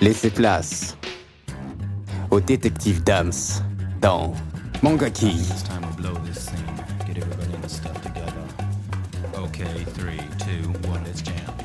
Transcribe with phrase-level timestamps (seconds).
[0.00, 0.96] Laissez place
[2.30, 3.32] au détective Dams
[4.00, 4.32] dans
[4.80, 5.40] Mangaki.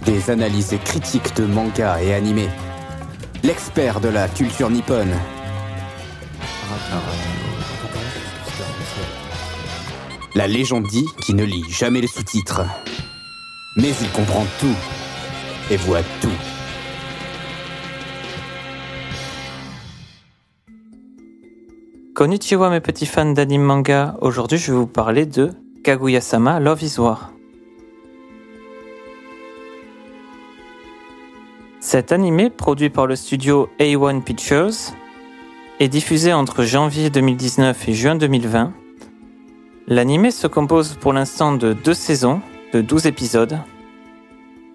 [0.04, 2.50] Des analyses critiques de manga et animés.
[3.44, 5.14] L'expert de la culture nippone.
[10.34, 12.64] La légende dit qu'il ne lit jamais les sous-titres.
[13.78, 14.76] Mais il comprend tout
[15.70, 16.53] et voit tout.
[22.14, 25.50] Konnichiwa mes petits fans d'anime manga, aujourd'hui je vais vous parler de
[25.84, 27.32] Kaguya-sama Love is War.
[31.80, 34.94] Cet animé, produit par le studio A1 Pictures,
[35.80, 38.74] est diffusé entre janvier 2019 et juin 2020.
[39.88, 42.42] L'animé se compose pour l'instant de deux saisons,
[42.74, 43.58] de 12 épisodes.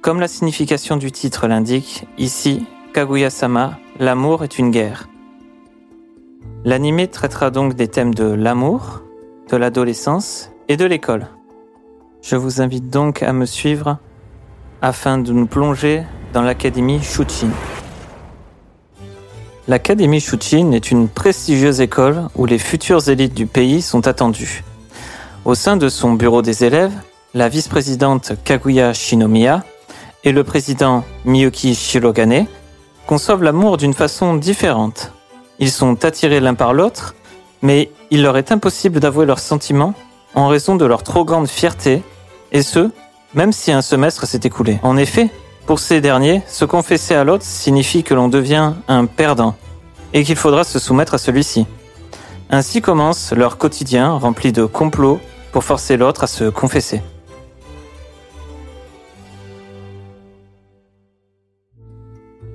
[0.02, 5.08] Comme la signification du titre l'indique, ici, Kaguya-sama, l'amour est une guerre.
[6.64, 9.02] L'animé traitera donc des thèmes de l'amour,
[9.48, 11.28] de l'adolescence et de l'école.
[12.20, 13.98] Je vous invite donc à me suivre
[14.82, 17.50] afin de nous plonger dans l'Académie Shuchin.
[19.68, 24.64] L'Académie Shuchin est une prestigieuse école où les futures élites du pays sont attendues.
[25.44, 26.92] Au sein de son bureau des élèves,
[27.34, 29.62] la vice-présidente Kaguya Shinomiya
[30.24, 32.46] et le président Miyuki Shirogane
[33.06, 35.12] conçoivent l'amour d'une façon différente.
[35.58, 37.14] Ils sont attirés l'un par l'autre,
[37.62, 39.94] mais il leur est impossible d'avouer leurs sentiments
[40.34, 42.02] en raison de leur trop grande fierté,
[42.52, 42.90] et ce,
[43.34, 44.78] même si un semestre s'est écoulé.
[44.82, 45.30] En effet,
[45.66, 49.56] pour ces derniers, se confesser à l'autre signifie que l'on devient un perdant,
[50.12, 51.66] et qu'il faudra se soumettre à celui-ci.
[52.50, 55.20] Ainsi commence leur quotidien rempli de complots
[55.52, 57.02] pour forcer l'autre à se confesser.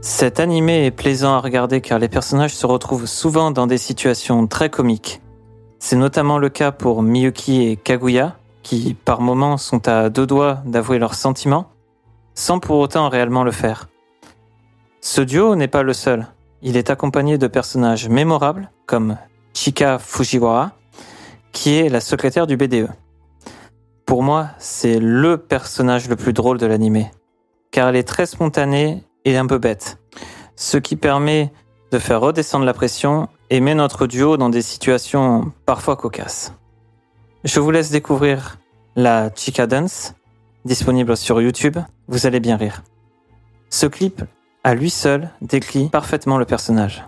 [0.06, 4.48] Cet animé est plaisant à regarder car les personnages se retrouvent souvent dans des situations
[4.48, 5.22] très comiques.
[5.80, 10.62] C'est notamment le cas pour Miyuki et Kaguya, qui par moments sont à deux doigts
[10.66, 11.69] d'avouer leurs sentiments,
[12.34, 13.88] sans pour autant réellement le faire.
[15.00, 16.28] Ce duo n'est pas le seul.
[16.62, 19.16] Il est accompagné de personnages mémorables comme
[19.53, 20.72] Chika Fujiwara,
[21.53, 22.90] qui est la secrétaire du BDE.
[24.06, 27.09] Pour moi, c'est le personnage le plus drôle de l'animé,
[27.72, 29.97] car elle est très spontanée et un peu bête,
[30.56, 31.51] ce qui permet
[31.91, 36.53] de faire redescendre la pression et met notre duo dans des situations parfois cocasses.
[37.44, 38.57] Je vous laisse découvrir
[38.95, 40.16] la Chica Dance,
[40.66, 42.83] disponible sur YouTube, vous allez bien rire.
[43.69, 44.23] Ce clip,
[44.63, 47.06] à lui seul, décrit parfaitement le personnage.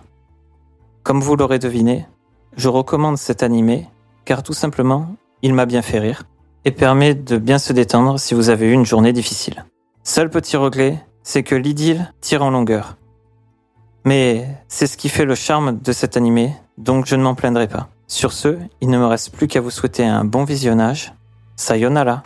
[1.02, 2.06] Comme vous l'aurez deviné,
[2.56, 3.86] je recommande cet animé
[4.24, 6.24] car tout simplement, il m'a bien fait rire
[6.64, 9.64] et permet de bien se détendre si vous avez eu une journée difficile.
[10.02, 12.96] Seul petit regret, c'est que l'idylle tire en longueur.
[14.04, 17.66] Mais c'est ce qui fait le charme de cet animé, donc je ne m'en plaindrai
[17.66, 17.88] pas.
[18.06, 21.12] Sur ce, il ne me reste plus qu'à vous souhaiter un bon visionnage.
[21.56, 22.22] Sayonara